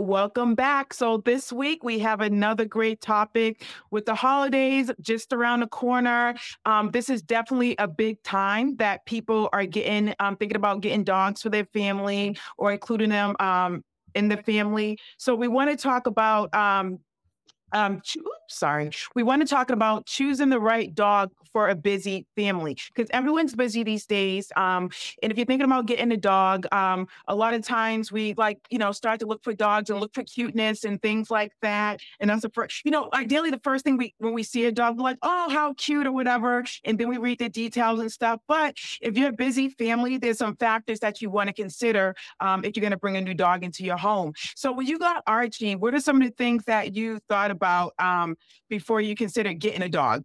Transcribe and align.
Welcome 0.00 0.54
back. 0.54 0.94
So, 0.94 1.16
this 1.16 1.52
week 1.52 1.82
we 1.82 1.98
have 1.98 2.20
another 2.20 2.64
great 2.64 3.00
topic 3.00 3.64
with 3.90 4.06
the 4.06 4.14
holidays 4.14 4.92
just 5.00 5.32
around 5.32 5.58
the 5.58 5.66
corner. 5.66 6.36
Um, 6.64 6.92
this 6.92 7.10
is 7.10 7.20
definitely 7.20 7.74
a 7.80 7.88
big 7.88 8.22
time 8.22 8.76
that 8.76 9.04
people 9.06 9.48
are 9.52 9.66
getting, 9.66 10.14
um, 10.20 10.36
thinking 10.36 10.54
about 10.54 10.82
getting 10.82 11.02
dogs 11.02 11.42
for 11.42 11.48
their 11.48 11.64
family 11.64 12.38
or 12.58 12.70
including 12.70 13.10
them 13.10 13.34
um, 13.40 13.82
in 14.14 14.28
the 14.28 14.36
family. 14.36 15.00
So, 15.16 15.34
we 15.34 15.48
want 15.48 15.68
to 15.70 15.76
talk 15.76 16.06
about 16.06 16.54
um, 16.54 17.00
um, 17.72 17.94
oops, 17.96 18.26
sorry. 18.48 18.90
We 19.16 19.24
want 19.24 19.42
to 19.42 19.48
talk 19.48 19.70
about 19.70 20.06
choosing 20.06 20.48
the 20.48 20.60
right 20.60 20.94
dog 20.94 21.32
for 21.52 21.68
a 21.68 21.74
busy 21.74 22.26
family 22.36 22.76
because 22.94 23.08
everyone's 23.12 23.54
busy 23.54 23.82
these 23.82 24.06
days. 24.06 24.50
Um, 24.56 24.90
and 25.22 25.32
if 25.32 25.38
you're 25.38 25.46
thinking 25.46 25.64
about 25.64 25.86
getting 25.86 26.12
a 26.12 26.16
dog, 26.16 26.66
um, 26.72 27.08
a 27.26 27.34
lot 27.34 27.54
of 27.54 27.62
times 27.62 28.12
we 28.12 28.34
like, 28.34 28.58
you 28.70 28.78
know, 28.78 28.92
start 28.92 29.20
to 29.20 29.26
look 29.26 29.42
for 29.42 29.52
dogs 29.52 29.90
and 29.90 30.00
look 30.00 30.14
for 30.14 30.22
cuteness 30.22 30.84
and 30.84 31.00
things 31.00 31.30
like 31.30 31.52
that. 31.62 32.00
And 32.20 32.30
that's 32.30 32.42
the 32.42 32.50
first, 32.50 32.82
you 32.84 32.90
know, 32.90 33.08
ideally 33.12 33.50
the 33.50 33.60
first 33.62 33.84
thing 33.84 33.96
we 33.96 34.14
when 34.18 34.34
we 34.34 34.42
see 34.42 34.66
a 34.66 34.72
dog, 34.72 34.96
we're 34.96 35.04
like, 35.04 35.18
oh, 35.22 35.48
how 35.50 35.74
cute 35.74 36.06
or 36.06 36.12
whatever, 36.12 36.64
and 36.84 36.98
then 36.98 37.08
we 37.08 37.18
read 37.18 37.38
the 37.38 37.48
details 37.48 38.00
and 38.00 38.10
stuff. 38.10 38.40
But 38.48 38.76
if 39.00 39.16
you're 39.16 39.30
a 39.30 39.32
busy 39.32 39.68
family, 39.70 40.18
there's 40.18 40.38
some 40.38 40.56
factors 40.56 41.00
that 41.00 41.20
you 41.22 41.30
want 41.30 41.48
to 41.48 41.52
consider 41.52 42.14
um, 42.40 42.64
if 42.64 42.76
you're 42.76 42.82
going 42.82 42.92
to 42.92 42.98
bring 42.98 43.16
a 43.16 43.20
new 43.20 43.34
dog 43.34 43.64
into 43.64 43.84
your 43.84 43.96
home. 43.96 44.32
So 44.54 44.72
when 44.72 44.86
you 44.86 44.98
got 44.98 45.22
Archie, 45.26 45.76
what 45.76 45.94
are 45.94 46.00
some 46.00 46.20
of 46.20 46.28
the 46.28 46.34
things 46.34 46.64
that 46.64 46.94
you 46.94 47.20
thought 47.28 47.50
about 47.50 47.94
um, 47.98 48.36
before 48.68 49.00
you 49.00 49.14
consider 49.14 49.52
getting 49.52 49.82
a 49.82 49.88
dog? 49.88 50.24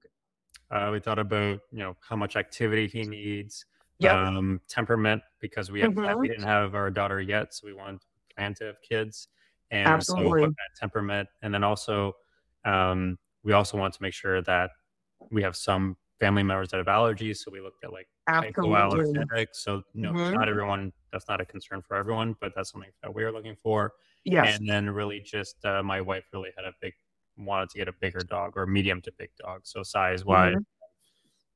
Uh, 0.72 0.90
we 0.92 1.00
thought 1.00 1.20
about 1.20 1.60
you 1.72 1.80
know 1.80 1.96
how 2.08 2.16
much 2.16 2.36
activity 2.36 2.88
he 2.88 3.06
needs, 3.06 3.66
Yep. 4.00 4.20
um, 4.28 4.62
temperament 4.68 5.22
because 5.40 5.72
we 5.72 5.82
have 5.82 5.92
we 6.22 6.28
hmm 6.28 6.28
didn't 6.28 6.44
have 6.46 6.76
our 6.76 6.90
daughter 6.92 7.22
yet, 7.22 7.54
so 7.54 7.68
we 7.68 7.74
wanted 7.74 8.02
plan 8.36 8.54
to 8.56 8.66
have 8.66 8.82
kids, 8.82 9.28
and 9.72 10.06
so 10.06 10.26
Absolutely. 10.26 10.44
of 10.44 10.80
temperament, 10.80 11.30
and 11.42 11.54
then 11.54 11.64
also 11.64 12.14
um, 12.66 13.18
we 13.44 13.54
also 13.54 13.78
want 13.78 13.94
to 13.94 14.02
make 14.02 14.14
sure 14.14 14.42
that 14.42 14.72
we 15.32 15.44
have 15.44 15.56
some 15.56 15.98
family 16.20 16.44
members 16.44 16.70
that 16.72 16.78
have 16.78 16.88
allergies, 16.88 17.38
so 17.38 17.52
we 17.52 17.62
looked 17.62 17.84
at 17.84 17.92
like 17.94 18.08
hypoallergenic. 18.42 19.48
So 19.54 19.84
you 19.94 20.02
know, 20.04 20.14
hmm 20.14 20.36
not 20.36 20.50
everyone 20.50 20.94
that's 21.12 21.28
not 21.28 21.42
a 21.42 21.46
concern 21.46 21.82
for 21.82 21.96
everyone, 21.98 22.36
but 22.42 22.54
that's 22.56 22.72
something 22.72 22.92
that 23.02 23.14
we're 23.14 23.32
looking 23.32 23.56
for, 23.56 23.94
Yes. 24.26 24.60
and 24.60 24.68
then 24.70 24.90
really 24.90 25.20
just 25.22 25.64
uh, 25.66 25.84
my 25.84 26.02
wife 26.02 26.26
really 26.34 26.52
had 26.56 26.66
a 26.66 26.74
big 26.82 26.94
wanted 27.38 27.70
to 27.72 27.78
get 27.78 27.88
a 27.88 27.94
bigger 27.94 28.20
dog 28.22 28.54
or 28.56 28.66
medium 28.68 29.02
to 29.02 29.12
big 29.18 29.30
dog, 29.38 29.62
so 29.64 29.84
size 29.84 30.26
wise 30.26 30.56
hmm 30.56 30.62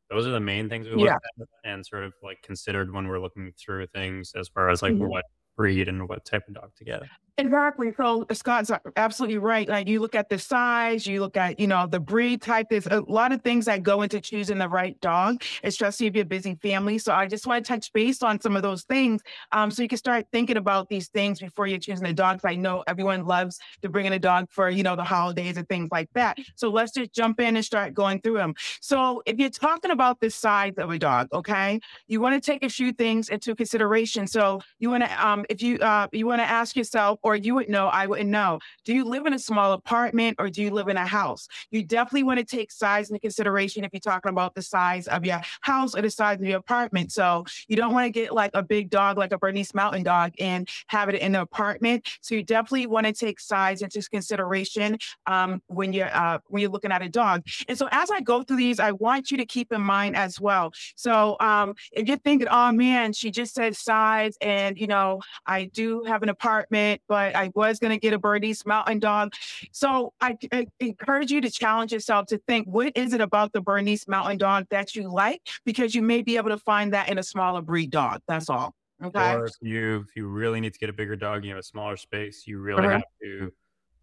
those 0.09 0.25
are 0.25 0.31
the 0.31 0.39
main 0.39 0.69
things 0.69 0.87
we 0.87 0.95
Yeah. 0.95 1.13
looked 1.13 1.25
at 1.41 1.47
and 1.65 1.85
sort 1.85 2.03
of 2.05 2.13
like 2.23 2.41
considered 2.41 2.93
when 2.93 3.07
we're 3.07 3.19
looking 3.19 3.51
through 3.59 3.87
things 3.87 4.31
as 4.35 4.47
far 4.47 4.69
as 4.69 4.81
like 4.81 4.93
Mm-hmm. 4.93 5.07
what 5.07 5.25
breed 5.57 5.87
and 5.89 6.07
what 6.07 6.23
type 6.23 6.47
of 6.47 6.53
dog 6.53 6.71
to 6.77 6.85
get. 6.85 7.03
Exactly. 7.39 7.93
So 7.95 8.25
Scott's 8.31 8.71
absolutely 8.95 9.37
right. 9.37 9.69
Like 9.69 9.87
you 9.87 9.99
look 9.99 10.15
at 10.15 10.27
the 10.27 10.39
size, 10.39 11.05
you 11.05 11.19
look 11.19 11.37
at, 11.37 11.59
you 11.59 11.67
know, 11.67 11.85
the 11.85 11.99
breed 11.99 12.41
type. 12.41 12.65
There's 12.71 12.87
a 12.87 13.01
lot 13.01 13.31
of 13.31 13.43
things 13.43 13.65
that 13.65 13.83
go 13.83 14.01
into 14.01 14.19
choosing 14.19 14.57
the 14.57 14.67
right 14.67 14.99
dog, 15.01 15.43
especially 15.63 16.07
if 16.07 16.15
you're 16.15 16.23
a 16.23 16.25
busy 16.25 16.55
family. 16.63 16.97
So 16.97 17.13
I 17.13 17.27
just 17.27 17.45
want 17.45 17.63
to 17.63 17.67
touch 17.71 17.93
base 17.93 18.23
on 18.23 18.41
some 18.41 18.55
of 18.55 18.63
those 18.63 18.85
things. 18.85 19.21
Um, 19.51 19.69
so 19.69 19.83
you 19.83 19.87
can 19.87 19.99
start 19.99 20.25
thinking 20.31 20.57
about 20.57 20.89
these 20.89 21.09
things 21.09 21.39
before 21.39 21.67
you're 21.67 21.77
choosing 21.77 22.07
a 22.07 22.13
dog. 22.13 22.39
I 22.43 22.55
know 22.55 22.83
everyone 22.87 23.27
loves 23.27 23.59
to 23.83 23.89
bring 23.89 24.07
in 24.07 24.13
a 24.13 24.19
dog 24.19 24.47
for, 24.49 24.67
you 24.71 24.81
know, 24.81 24.95
the 24.95 25.03
holidays 25.03 25.57
and 25.57 25.69
things 25.69 25.89
like 25.91 26.09
that. 26.15 26.39
So 26.55 26.69
let's 26.69 26.91
just 26.91 27.13
jump 27.13 27.39
in 27.39 27.55
and 27.55 27.63
start 27.63 27.93
going 27.93 28.19
through 28.21 28.37
them. 28.37 28.55
So 28.81 29.21
if 29.27 29.37
you're 29.37 29.51
talking 29.51 29.91
about 29.91 30.21
the 30.21 30.31
size 30.31 30.73
of 30.79 30.89
a 30.89 30.97
dog, 30.97 31.27
okay, 31.31 31.79
you 32.07 32.19
want 32.19 32.41
to 32.41 32.51
take 32.51 32.63
a 32.63 32.69
few 32.69 32.91
things 32.93 33.29
into 33.29 33.53
consideration. 33.55 34.25
So 34.25 34.61
you 34.79 34.89
want 34.89 35.03
to, 35.03 35.25
um, 35.27 35.45
if 35.49 35.61
you 35.61 35.77
uh, 35.77 36.07
you 36.11 36.25
want 36.25 36.39
to 36.41 36.49
ask 36.49 36.75
yourself, 36.75 37.19
or 37.27 37.35
you 37.35 37.55
would 37.55 37.67
know, 37.67 37.87
I 37.87 38.07
wouldn't 38.07 38.29
know, 38.29 38.59
do 38.85 38.93
you 38.93 39.03
live 39.03 39.25
in 39.25 39.33
a 39.33 39.39
small 39.39 39.73
apartment 39.73 40.37
or 40.39 40.49
do 40.49 40.61
you 40.61 40.71
live 40.71 40.87
in 40.87 40.95
a 40.95 41.05
house? 41.05 41.49
You 41.71 41.83
definitely 41.83 42.23
want 42.23 42.39
to 42.39 42.45
take 42.45 42.71
size 42.71 43.09
into 43.09 43.19
consideration 43.19 43.83
if 43.83 43.91
you're 43.91 43.99
talking 43.99 44.29
about 44.29 44.55
the 44.55 44.61
size 44.61 45.09
of 45.09 45.25
your 45.25 45.41
house 45.59 45.93
or 45.93 46.01
the 46.01 46.09
size 46.09 46.39
of 46.39 46.45
your 46.45 46.59
apartment. 46.59 47.11
So 47.11 47.43
you 47.67 47.75
don't 47.75 47.93
want 47.93 48.05
to 48.05 48.11
get 48.11 48.33
like 48.33 48.51
a 48.53 48.63
big 48.63 48.89
dog, 48.89 49.17
like 49.17 49.33
a 49.33 49.37
Bernese 49.37 49.71
Mountain 49.73 50.03
Dog, 50.03 50.35
and 50.39 50.69
have 50.87 51.09
it 51.09 51.15
in 51.15 51.33
the 51.33 51.41
apartment. 51.41 52.07
So 52.21 52.33
you 52.33 52.43
definitely 52.43 52.87
want 52.87 53.07
to 53.07 53.11
take 53.11 53.41
size 53.41 53.81
into 53.81 54.01
consideration 54.09 54.97
um, 55.25 55.61
when 55.67 55.91
you're 55.91 56.15
uh, 56.15 56.39
when 56.47 56.61
you're 56.61 56.71
looking 56.71 56.93
at 56.93 57.01
a 57.01 57.09
dog. 57.09 57.43
And 57.67 57.77
so 57.77 57.89
as 57.91 58.09
I 58.09 58.21
go 58.21 58.41
through 58.43 58.55
these, 58.55 58.79
I 58.79 58.93
want 58.93 59.31
you 59.31 59.37
to 59.37 59.45
keep 59.45 59.73
in 59.73 59.81
mind 59.81 60.15
as 60.15 60.39
well. 60.39 60.71
So 60.95 61.35
um, 61.41 61.73
if 61.91 62.07
you're 62.07 62.19
thinking, 62.19 62.47
oh 62.49 62.71
man, 62.71 63.11
she 63.11 63.31
just 63.31 63.53
said 63.53 63.75
size, 63.75 64.37
and 64.39 64.77
you 64.77 64.87
know, 64.87 65.19
I 65.45 65.65
do 65.65 66.05
have 66.05 66.23
an 66.23 66.29
apartment, 66.29 67.01
but 67.09 67.16
I 67.17 67.51
was 67.55 67.79
going 67.79 67.91
to 67.91 67.99
get 67.99 68.13
a 68.13 68.19
Bernese 68.19 68.63
Mountain 68.65 68.99
Dog. 68.99 69.33
So 69.71 70.13
I, 70.21 70.37
I 70.51 70.67
encourage 70.79 71.31
you 71.31 71.41
to 71.41 71.49
challenge 71.51 71.91
yourself 71.91 72.27
to 72.27 72.37
think, 72.47 72.67
what 72.67 72.93
is 72.95 73.13
it 73.13 73.21
about 73.21 73.53
the 73.53 73.61
Bernese 73.61 74.05
Mountain 74.07 74.37
Dog 74.37 74.65
that 74.69 74.95
you 74.95 75.11
like? 75.11 75.41
Because 75.65 75.93
you 75.95 76.01
may 76.01 76.21
be 76.21 76.37
able 76.37 76.49
to 76.49 76.57
find 76.57 76.93
that 76.93 77.09
in 77.09 77.17
a 77.17 77.23
smaller 77.23 77.61
breed 77.61 77.91
dog. 77.91 78.21
That's 78.27 78.49
all. 78.49 78.73
Okay. 79.03 79.33
Or 79.33 79.45
if 79.45 79.53
you 79.61 80.05
if 80.07 80.15
you 80.15 80.27
really 80.27 80.59
need 80.59 80.73
to 80.73 80.79
get 80.79 80.89
a 80.89 80.93
bigger 80.93 81.15
dog, 81.15 81.43
you 81.43 81.51
have 81.51 81.59
a 81.59 81.63
smaller 81.63 81.97
space, 81.97 82.47
you 82.47 82.59
really 82.59 82.83
Mhm. 82.83 82.93
have 82.93 83.03
to 83.21 83.51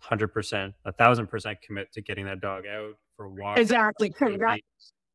100%, 0.01 0.73
1000% 0.85 1.61
commit 1.63 1.93
to 1.93 2.01
getting 2.03 2.27
that 2.27 2.41
dog 2.41 2.67
out 2.67 2.95
for 3.17 3.29
walks, 3.29 3.61
Exactly. 3.61 4.15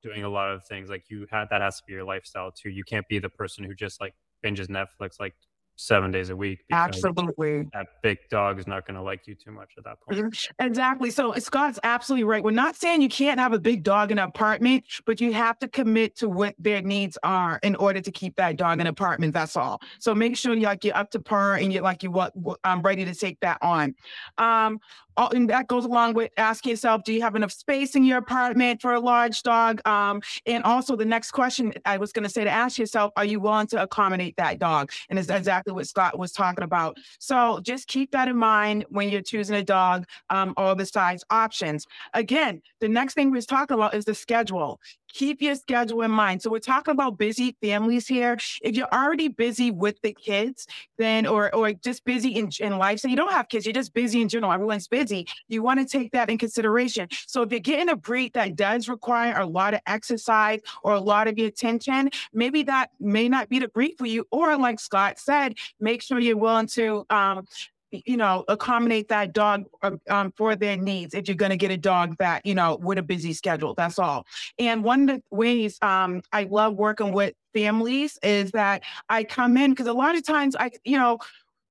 Doing 0.01 0.23
a 0.23 0.29
lot 0.29 0.51
of 0.51 0.65
things 0.65 0.89
like 0.89 1.09
you 1.09 1.27
had 1.29 1.49
that 1.49 1.61
has 1.61 1.77
to 1.77 1.83
be 1.85 1.93
your 1.93 2.05
lifestyle 2.05 2.51
too. 2.51 2.69
You 2.69 2.83
can't 2.85 3.05
be 3.09 3.19
the 3.19 3.29
person 3.29 3.65
who 3.65 3.75
just 3.75 3.99
like 3.99 4.15
binges 4.43 4.67
Netflix 4.67 5.19
like 5.19 5.35
7 5.79 6.11
days 6.11 6.29
a 6.29 6.35
week 6.35 6.59
Absolutely. 6.71 7.65
that 7.73 7.87
big 8.03 8.17
dog 8.29 8.59
is 8.59 8.67
not 8.67 8.85
going 8.85 8.95
to 8.95 9.01
like 9.01 9.25
you 9.27 9.33
too 9.33 9.51
much 9.51 9.69
at 9.77 9.85
that 9.85 9.97
point. 10.01 10.19
Mhm. 10.19 10.49
Exactly. 10.59 11.09
So 11.09 11.33
Scott's 11.35 11.79
absolutely 11.83 12.25
right. 12.25 12.43
We're 12.43 12.51
not 12.51 12.75
saying 12.75 13.01
you 13.01 13.07
can't 13.07 13.39
have 13.39 13.53
a 13.53 13.59
big 13.59 13.83
dog 13.83 14.11
in 14.11 14.19
an 14.19 14.27
apartment, 14.27 14.83
but 15.05 15.21
you 15.21 15.31
have 15.31 15.57
to 15.59 15.69
commit 15.69 16.17
to 16.17 16.27
what 16.27 16.53
their 16.59 16.81
needs 16.81 17.17
are 17.23 17.59
in 17.63 17.77
order 17.77 18.01
to 18.01 18.11
keep 18.11 18.35
that 18.35 18.57
dog 18.57 18.73
in 18.73 18.81
an 18.81 18.87
apartment. 18.87 19.33
That's 19.33 19.55
all. 19.55 19.81
So 19.99 20.13
make 20.13 20.35
sure 20.35 20.53
you 20.53 20.63
like 20.65 20.83
you're 20.83 20.97
up 20.97 21.11
to 21.11 21.19
par 21.21 21.55
and 21.55 21.71
you're 21.71 21.83
like 21.83 22.03
you 22.03 22.11
what 22.11 22.33
I'm 22.65 22.81
ready 22.81 23.05
to 23.05 23.15
take 23.15 23.39
that 23.39 23.57
on. 23.61 23.95
Um, 24.37 24.79
and 25.27 25.49
that 25.49 25.67
goes 25.67 25.85
along 25.85 26.13
with 26.13 26.31
asking 26.37 26.71
yourself, 26.71 27.03
do 27.03 27.13
you 27.13 27.21
have 27.21 27.35
enough 27.35 27.51
space 27.51 27.95
in 27.95 28.03
your 28.03 28.17
apartment 28.17 28.81
for 28.81 28.93
a 28.93 28.99
large 28.99 29.43
dog? 29.43 29.85
Um, 29.87 30.21
and 30.45 30.63
also 30.63 30.95
the 30.95 31.05
next 31.05 31.31
question 31.31 31.73
I 31.85 31.97
was 31.97 32.11
going 32.11 32.23
to 32.23 32.29
say 32.29 32.43
to 32.43 32.49
ask 32.49 32.77
yourself, 32.77 33.11
are 33.15 33.25
you 33.25 33.39
willing 33.39 33.67
to 33.67 33.81
accommodate 33.81 34.35
that 34.37 34.59
dog? 34.59 34.91
And 35.09 35.19
it's 35.19 35.29
exactly 35.29 35.73
what 35.73 35.87
Scott 35.87 36.17
was 36.17 36.31
talking 36.31 36.63
about. 36.63 36.97
So 37.19 37.59
just 37.63 37.87
keep 37.87 38.11
that 38.11 38.27
in 38.27 38.37
mind 38.37 38.85
when 38.89 39.09
you're 39.09 39.21
choosing 39.21 39.55
a 39.55 39.63
dog, 39.63 40.05
um, 40.29 40.53
all 40.57 40.75
the 40.75 40.85
size 40.85 41.23
options. 41.29 41.85
Again, 42.13 42.61
the 42.79 42.87
next 42.87 43.13
thing 43.13 43.31
we're 43.31 43.41
talking 43.41 43.75
about 43.75 43.93
is 43.93 44.05
the 44.05 44.15
schedule. 44.15 44.79
Keep 45.13 45.41
your 45.41 45.55
schedule 45.55 46.01
in 46.01 46.11
mind. 46.11 46.41
So 46.41 46.49
we're 46.49 46.59
talking 46.59 46.91
about 46.91 47.17
busy 47.17 47.55
families 47.61 48.07
here. 48.07 48.37
If 48.61 48.75
you're 48.75 48.87
already 48.93 49.27
busy 49.27 49.71
with 49.71 50.01
the 50.01 50.13
kids, 50.13 50.67
then 50.97 51.25
or 51.25 51.53
or 51.53 51.73
just 51.73 52.05
busy 52.05 52.29
in, 52.29 52.49
in 52.59 52.77
life. 52.77 52.99
So 52.99 53.07
you 53.07 53.15
don't 53.15 53.31
have 53.31 53.49
kids, 53.49 53.65
you're 53.65 53.73
just 53.73 53.93
busy 53.93 54.21
in 54.21 54.29
general. 54.29 54.51
Everyone's 54.51 54.87
busy. 54.87 55.27
You 55.47 55.63
want 55.63 55.79
to 55.79 55.85
take 55.85 56.11
that 56.11 56.29
in 56.29 56.37
consideration. 56.37 57.07
So 57.27 57.41
if 57.41 57.51
you're 57.51 57.59
getting 57.59 57.89
a 57.89 57.95
breed 57.95 58.33
that 58.33 58.55
does 58.55 58.87
require 58.87 59.37
a 59.39 59.45
lot 59.45 59.73
of 59.73 59.81
exercise 59.87 60.61
or 60.83 60.93
a 60.93 60.99
lot 60.99 61.27
of 61.27 61.37
your 61.37 61.47
attention, 61.47 62.09
maybe 62.33 62.63
that 62.63 62.91
may 62.99 63.29
not 63.29 63.49
be 63.49 63.59
the 63.59 63.67
breed 63.67 63.95
for 63.97 64.05
you. 64.05 64.25
Or 64.31 64.57
like 64.57 64.79
Scott 64.79 65.19
said, 65.19 65.55
make 65.79 66.01
sure 66.01 66.19
you're 66.19 66.37
willing 66.37 66.67
to 66.67 67.05
um, 67.09 67.47
you 67.91 68.17
know, 68.17 68.45
accommodate 68.47 69.07
that 69.09 69.33
dog 69.33 69.65
um, 69.81 69.99
um, 70.09 70.33
for 70.37 70.55
their 70.55 70.77
needs 70.77 71.13
if 71.13 71.27
you're 71.27 71.35
going 71.35 71.51
to 71.51 71.57
get 71.57 71.71
a 71.71 71.77
dog 71.77 72.15
that, 72.19 72.45
you 72.45 72.55
know, 72.55 72.77
with 72.81 72.97
a 72.97 73.03
busy 73.03 73.33
schedule. 73.33 73.73
That's 73.73 73.99
all. 73.99 74.25
And 74.57 74.83
one 74.83 75.09
of 75.09 75.15
the 75.17 75.23
ways 75.35 75.77
um, 75.81 76.21
I 76.31 76.43
love 76.43 76.75
working 76.75 77.11
with 77.11 77.33
families 77.53 78.17
is 78.21 78.51
that 78.51 78.83
I 79.09 79.23
come 79.23 79.57
in 79.57 79.71
because 79.71 79.87
a 79.87 79.93
lot 79.93 80.15
of 80.15 80.23
times 80.23 80.55
I, 80.55 80.71
you 80.83 80.97
know, 80.97 81.19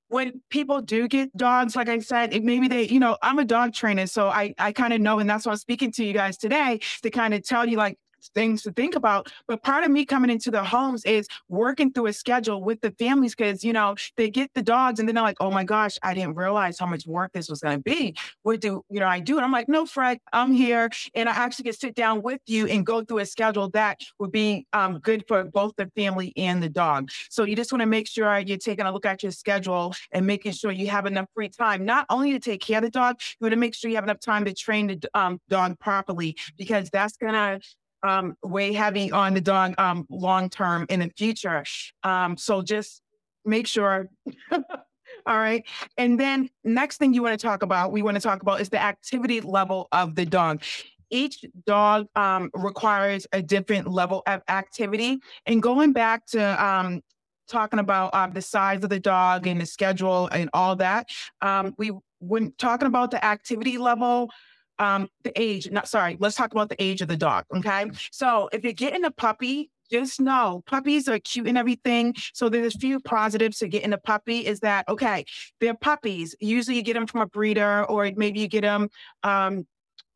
when 0.08 0.40
people 0.48 0.80
do 0.80 1.06
get 1.06 1.34
dogs, 1.36 1.76
like 1.76 1.88
I 1.88 1.98
said, 1.98 2.32
it, 2.32 2.42
maybe 2.42 2.66
they, 2.66 2.88
you 2.88 2.98
know, 2.98 3.18
I'm 3.22 3.38
a 3.38 3.44
dog 3.44 3.74
trainer, 3.74 4.06
so 4.06 4.28
I 4.28 4.54
I 4.58 4.72
kind 4.72 4.92
of 4.94 5.00
know, 5.00 5.18
and 5.18 5.28
that's 5.28 5.44
why 5.44 5.52
I'm 5.52 5.58
speaking 5.58 5.92
to 5.92 6.04
you 6.04 6.14
guys 6.14 6.38
today 6.38 6.80
to 7.02 7.10
kind 7.10 7.34
of 7.34 7.44
tell 7.44 7.68
you 7.68 7.76
like 7.76 7.98
things 8.34 8.62
to 8.62 8.72
think 8.72 8.94
about. 8.94 9.32
But 9.46 9.62
part 9.62 9.84
of 9.84 9.90
me 9.90 10.04
coming 10.04 10.30
into 10.30 10.50
the 10.50 10.64
homes 10.64 11.04
is 11.04 11.28
working 11.48 11.92
through 11.92 12.06
a 12.06 12.12
schedule 12.12 12.62
with 12.62 12.80
the 12.80 12.90
families 12.92 13.34
because 13.34 13.64
you 13.64 13.72
know 13.72 13.96
they 14.16 14.30
get 14.30 14.50
the 14.54 14.62
dogs 14.62 15.00
and 15.00 15.08
then 15.08 15.14
they're 15.14 15.24
like, 15.24 15.36
oh 15.40 15.50
my 15.50 15.64
gosh, 15.64 15.98
I 16.02 16.14
didn't 16.14 16.34
realize 16.34 16.78
how 16.78 16.86
much 16.86 17.06
work 17.06 17.32
this 17.32 17.48
was 17.48 17.60
going 17.60 17.78
to 17.78 17.82
be. 17.82 18.16
What 18.42 18.60
do 18.60 18.84
you 18.90 19.00
know? 19.00 19.06
I 19.06 19.20
do, 19.20 19.36
and 19.36 19.44
I'm 19.44 19.52
like, 19.52 19.68
no, 19.68 19.86
Fred, 19.86 20.18
I'm 20.32 20.52
here, 20.52 20.90
and 21.14 21.28
I 21.28 21.32
actually 21.32 21.64
can 21.64 21.72
sit 21.72 21.94
down 21.94 22.22
with 22.22 22.40
you 22.46 22.66
and 22.66 22.84
go 22.84 23.02
through 23.02 23.18
a 23.18 23.26
schedule 23.26 23.68
that 23.70 24.00
would 24.18 24.32
be 24.32 24.66
um, 24.72 24.98
good 24.98 25.24
for 25.26 25.44
both 25.44 25.74
the 25.76 25.90
family 25.96 26.32
and 26.36 26.62
the 26.62 26.68
dog. 26.68 27.10
So 27.30 27.44
you 27.44 27.56
just 27.56 27.72
want 27.72 27.82
to 27.82 27.86
make 27.86 28.06
sure 28.06 28.38
you're 28.38 28.58
taking 28.58 28.86
a 28.86 28.92
look 28.92 29.06
at 29.06 29.22
your 29.22 29.32
schedule 29.32 29.94
and 30.12 30.26
making 30.26 30.52
sure 30.52 30.70
you 30.70 30.88
have 30.88 31.06
enough 31.06 31.26
free 31.34 31.48
time, 31.48 31.84
not 31.84 32.06
only 32.10 32.32
to 32.32 32.38
take 32.38 32.60
care 32.60 32.78
of 32.78 32.84
the 32.84 32.90
dog, 32.90 33.16
you 33.40 33.44
want 33.44 33.52
to 33.52 33.58
make 33.58 33.74
sure 33.74 33.90
you 33.90 33.96
have 33.96 34.04
enough 34.04 34.20
time 34.20 34.44
to 34.44 34.52
train 34.52 34.86
the 34.88 35.08
um, 35.14 35.40
dog 35.48 35.78
properly 35.78 36.36
because 36.56 36.90
that's 36.90 37.16
gonna 37.16 37.60
um, 38.02 38.36
weigh 38.42 38.72
heavy 38.72 39.10
on 39.10 39.34
the 39.34 39.40
dog 39.40 39.74
um, 39.78 40.06
long 40.10 40.50
term 40.50 40.86
in 40.88 41.00
the 41.00 41.10
future. 41.16 41.64
Um, 42.02 42.36
so 42.36 42.62
just 42.62 43.02
make 43.44 43.66
sure 43.66 44.08
All 45.26 45.36
right. 45.36 45.64
And 45.96 46.18
then 46.18 46.48
next 46.64 46.98
thing 46.98 47.12
you 47.12 47.22
want 47.22 47.38
to 47.38 47.44
talk 47.44 47.62
about, 47.62 47.92
we 47.92 48.02
want 48.02 48.14
to 48.14 48.20
talk 48.20 48.40
about 48.40 48.60
is 48.60 48.68
the 48.68 48.80
activity 48.80 49.40
level 49.40 49.88
of 49.92 50.14
the 50.14 50.24
dog 50.24 50.62
each 51.10 51.44
dog 51.66 52.06
um, 52.14 52.50
requires 52.54 53.26
a 53.32 53.42
different 53.42 53.88
level 53.88 54.22
of 54.26 54.42
activity. 54.48 55.18
And 55.46 55.62
going 55.62 55.92
back 55.92 56.26
to 56.26 56.64
um, 56.64 57.02
talking 57.48 57.78
about 57.78 58.10
uh, 58.12 58.26
the 58.28 58.42
size 58.42 58.82
of 58.84 58.90
the 58.90 59.00
dog 59.00 59.46
and 59.46 59.60
the 59.60 59.66
schedule 59.66 60.28
and 60.28 60.50
all 60.52 60.76
that, 60.76 61.08
um, 61.40 61.74
we 61.78 61.92
when 62.20 62.52
talking 62.58 62.88
about 62.88 63.10
the 63.10 63.24
activity 63.24 63.78
level, 63.78 64.30
um, 64.78 65.08
the 65.24 65.32
age, 65.40 65.70
not 65.70 65.88
sorry, 65.88 66.16
let's 66.20 66.36
talk 66.36 66.52
about 66.52 66.68
the 66.68 66.82
age 66.82 67.02
of 67.02 67.08
the 67.08 67.16
dog. 67.16 67.44
Okay. 67.54 67.90
So 68.10 68.48
if 68.52 68.64
you're 68.64 68.72
getting 68.72 69.04
a 69.04 69.10
puppy, 69.10 69.70
just 69.90 70.20
know 70.20 70.62
puppies 70.66 71.08
are 71.08 71.18
cute 71.18 71.46
and 71.46 71.56
everything. 71.56 72.14
So 72.34 72.48
there's 72.48 72.74
a 72.74 72.78
few 72.78 73.00
positives 73.00 73.58
to 73.58 73.68
getting 73.68 73.92
a 73.92 73.98
puppy 73.98 74.46
is 74.46 74.60
that, 74.60 74.88
okay, 74.88 75.24
they're 75.60 75.74
puppies. 75.74 76.34
Usually 76.40 76.76
you 76.76 76.82
get 76.82 76.94
them 76.94 77.06
from 77.06 77.22
a 77.22 77.26
breeder 77.26 77.84
or 77.84 78.10
maybe 78.16 78.40
you 78.40 78.48
get 78.48 78.62
them 78.62 78.90
um, 79.22 79.66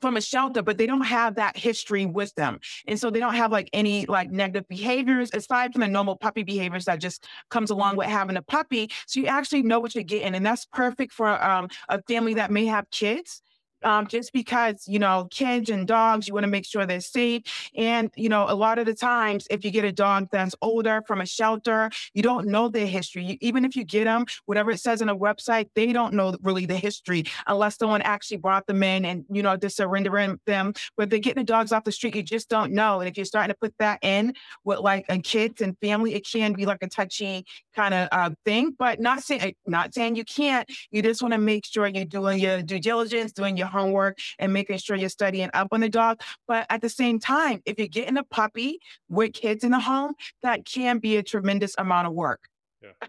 from 0.03 0.17
a 0.17 0.21
shelter, 0.21 0.63
but 0.63 0.77
they 0.77 0.87
don't 0.87 1.07
have 1.07 1.37
that 1.37 1.57
history 1.57 2.05
with 2.05 2.35
them. 2.35 2.59
And 2.87 2.99
so 2.99 3.09
they 3.09 3.21
don't 3.21 3.35
have 3.35 3.53
like 3.53 3.71
any 3.73 4.05
like 4.07 4.31
negative 4.31 4.69
behaviors 4.69 5.31
aside 5.33 5.73
from 5.73 5.81
the 5.81 5.89
normal 5.89 6.17
puppy 6.17 6.43
behaviors 6.43 6.85
that 6.85 7.01
just 7.01 7.27
comes 7.49 7.71
along 7.71 7.97
with 7.97 8.09
having 8.09 8.37
a 8.37 8.43
puppy. 8.43 8.91
So 9.07 9.21
you 9.21 9.27
actually 9.27 9.63
know 9.63 9.81
what 9.81 9.95
you're 9.95 10.05
getting. 10.05 10.35
And 10.35 10.45
that's 10.45 10.67
perfect 10.67 11.13
for 11.13 11.43
um, 11.43 11.69
a 11.89 12.03
family 12.03 12.35
that 12.35 12.51
may 12.51 12.67
have 12.67 12.91
kids 12.91 13.41
um, 13.85 14.07
just 14.07 14.33
because, 14.33 14.87
you 14.87 14.99
know, 14.99 15.29
kids 15.31 15.71
and 15.71 15.87
dogs, 15.87 16.29
you 16.29 16.35
want 16.35 16.45
to 16.45 16.51
make 16.51 16.65
sure 16.65 16.87
they're 16.87 17.01
safe. 17.01 17.43
And, 17.77 18.11
you 18.17 18.29
know, 18.29 18.47
a 18.49 18.55
lot 18.55 18.79
of 18.79 18.87
the 18.87 18.95
times, 18.95 19.47
if 19.51 19.65
you 19.65 19.71
get 19.71 19.85
a 19.85 19.93
dog 19.93 20.29
that's 20.31 20.55
older 20.63 21.03
from 21.07 21.21
a 21.21 21.27
shelter, 21.27 21.91
you 22.15 22.23
don't 22.23 22.47
know 22.47 22.69
their 22.69 22.87
history. 22.87 23.25
You, 23.25 23.37
even 23.41 23.65
if 23.65 23.77
you 23.77 23.85
get 23.85 24.05
them, 24.05 24.27
whatever 24.47 24.71
it 24.71 24.81
says 24.81 25.03
on 25.03 25.09
a 25.09 25.17
website, 25.17 25.69
they 25.75 25.93
don't 25.93 26.15
know 26.15 26.37
really 26.43 26.67
the 26.67 26.77
history 26.77 27.25
unless 27.47 27.79
someone 27.79 28.03
actually 28.03 28.39
brought 28.39 28.67
them 28.67 28.83
in 28.83 29.05
and, 29.05 29.25
you 29.31 29.43
know, 29.43 29.57
just 29.57 29.77
surrendering 29.77 30.39
them. 30.47 30.75
But 30.97 31.11
they're 31.11 31.19
getting 31.19 31.43
the 31.43 31.47
dogs 31.47 31.73
off 31.73 31.85
the 31.85 31.93
street, 31.93 32.15
you 32.15 32.23
just 32.23 32.49
don't 32.49 32.73
know. 32.73 33.01
And 33.01 33.09
if 33.09 33.17
you're 33.17 33.25
starting 33.25 33.53
to 33.53 33.59
put 33.59 33.75
that 33.79 33.99
in 34.03 34.35
with 34.65 34.79
like 34.81 35.05
a 35.09 35.19
kids 35.19 35.61
and 35.61 35.77
family, 35.81 36.15
it 36.15 36.27
can 36.27 36.53
be 36.53 36.67
like 36.67 36.83
a 36.83 36.89
touchy 36.89 37.45
kind 37.75 37.95
of 37.95 38.09
uh, 38.13 38.31
thing. 38.45 38.75
But 38.79 39.01
not 39.01 39.23
saying, 39.23 39.55
not 39.67 39.95
saying 39.95 40.17
you 40.17 40.25
can't. 40.25 40.69
You 40.91 41.03
just 41.03 41.23
want 41.23 41.33
to 41.33 41.39
make 41.39 41.65
sure 41.67 41.87
you're 41.87 42.05
doing 42.05 42.39
your 42.39 42.63
due 42.63 42.79
diligence, 42.79 43.33
doing 43.33 43.57
your 43.57 43.67
homework 43.73 44.19
and 44.39 44.53
making 44.53 44.79
sure 44.79 44.97
you're 44.97 45.09
studying 45.09 45.51
up 45.55 45.69
on 45.73 45.81
the 45.81 45.89
dog. 45.89 46.21
But 46.47 46.67
at 46.71 46.81
the 46.81 46.89
same 46.89 47.19
time, 47.19 47.63
if 47.67 47.79
you're 47.79 47.89
getting 47.89 48.17
a 48.17 48.25
puppy 48.25 48.79
with 49.09 49.33
kids 49.33 49.65
in 49.65 49.71
the 49.71 49.81
home, 49.81 50.15
that 50.43 50.65
can 50.65 50.99
be 50.99 51.17
a 51.17 51.23
tremendous 51.23 51.75
amount 51.79 52.07
of 52.07 52.13
work. 52.13 52.49
Yeah. 52.83 52.91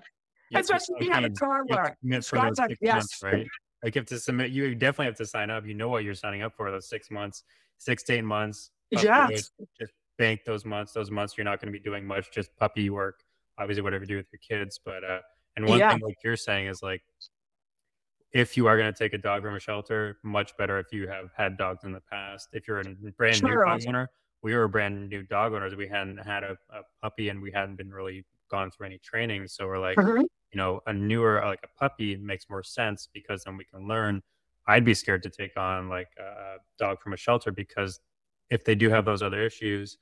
Especially 0.55 0.95
if 0.99 1.05
you 1.07 1.11
have 1.11 1.23
work. 1.69 1.97
For 2.25 2.37
those 2.37 2.57
six 2.57 2.77
yes. 2.79 2.93
months, 2.93 3.23
right? 3.23 3.47
Like 3.83 3.95
you 3.95 3.99
have 3.99 4.07
to 4.07 4.19
submit, 4.19 4.51
you 4.51 4.75
definitely 4.75 5.07
have 5.07 5.17
to 5.17 5.25
sign 5.25 5.49
up. 5.49 5.65
You 5.65 5.73
know 5.73 5.89
what 5.89 6.03
you're 6.03 6.13
signing 6.13 6.41
up 6.41 6.55
for 6.55 6.69
those 6.71 6.87
six 6.87 7.09
months, 7.09 7.43
six 7.79 8.03
to 8.03 8.13
eight 8.13 8.23
months. 8.23 8.69
Yeah. 8.91 9.27
Just 9.29 9.51
bank 10.17 10.41
those 10.45 10.63
months. 10.63 10.93
Those 10.93 11.11
months 11.11 11.37
you're 11.37 11.45
not 11.45 11.59
going 11.59 11.73
to 11.73 11.77
be 11.77 11.83
doing 11.83 12.05
much, 12.05 12.31
just 12.31 12.55
puppy 12.57 12.89
work. 12.89 13.23
Obviously, 13.57 13.81
whatever 13.81 14.03
you 14.03 14.07
do 14.07 14.17
with 14.17 14.27
your 14.31 14.39
kids. 14.39 14.79
But 14.83 15.03
uh, 15.03 15.19
and 15.55 15.67
one 15.67 15.79
yeah. 15.79 15.91
thing 15.91 16.01
like 16.01 16.17
you're 16.23 16.37
saying 16.37 16.67
is 16.67 16.81
like 16.81 17.01
if 18.33 18.57
you 18.57 18.67
are 18.67 18.77
going 18.77 18.91
to 18.91 18.97
take 18.97 19.13
a 19.13 19.17
dog 19.17 19.43
from 19.43 19.55
a 19.55 19.59
shelter, 19.59 20.17
much 20.23 20.57
better 20.57 20.79
if 20.79 20.91
you 20.91 21.07
have 21.07 21.29
had 21.37 21.57
dogs 21.57 21.83
in 21.83 21.91
the 21.91 22.01
past. 22.01 22.49
If 22.51 22.67
you're 22.67 22.79
a 22.79 22.83
brand 23.17 23.37
sure. 23.37 23.49
new 23.49 23.65
dog 23.65 23.81
owner, 23.87 24.09
we 24.41 24.55
were 24.55 24.67
brand 24.67 25.09
new 25.09 25.23
dog 25.23 25.53
owners. 25.53 25.75
We 25.75 25.87
hadn't 25.87 26.17
had 26.17 26.43
a, 26.43 26.57
a, 26.71 26.81
puppy 27.01 27.29
and 27.29 27.41
we 27.41 27.51
hadn't 27.51 27.75
been 27.75 27.91
really 27.91 28.25
gone 28.49 28.71
through 28.71 28.87
any 28.87 28.97
training. 28.97 29.47
So 29.47 29.67
we're 29.67 29.79
like, 29.79 29.97
mm-hmm. 29.97 30.21
you 30.21 30.57
know, 30.57 30.81
a 30.87 30.93
newer, 30.93 31.41
like 31.45 31.63
a 31.63 31.79
puppy 31.79 32.17
makes 32.17 32.49
more 32.49 32.63
sense 32.63 33.07
because 33.13 33.43
then 33.43 33.55
we 33.55 33.65
can 33.65 33.87
learn. 33.87 34.21
I'd 34.67 34.83
be 34.83 34.95
scared 34.95 35.21
to 35.23 35.29
take 35.29 35.55
on 35.55 35.87
like 35.87 36.09
a 36.19 36.55
dog 36.79 37.01
from 37.01 37.13
a 37.13 37.17
shelter 37.17 37.51
because 37.51 37.99
if 38.49 38.65
they 38.65 38.75
do 38.75 38.89
have 38.89 39.05
those 39.05 39.21
other 39.21 39.43
issues, 39.43 39.97